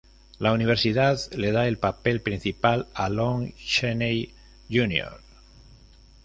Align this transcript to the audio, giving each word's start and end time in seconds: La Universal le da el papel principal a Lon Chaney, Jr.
La 0.39 0.51
Universal 0.51 1.19
le 1.37 1.51
da 1.51 1.67
el 1.67 1.77
papel 1.77 2.21
principal 2.21 2.87
a 2.95 3.07
Lon 3.07 3.53
Chaney, 3.55 4.33
Jr. 4.67 5.21